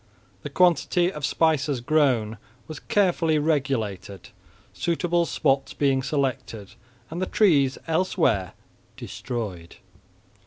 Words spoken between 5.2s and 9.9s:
spots being selected, and the trees elsewhere destroyed.